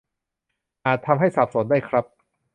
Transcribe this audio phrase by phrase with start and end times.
[0.85, 2.05] อาจทำให้สับสนได้ครับ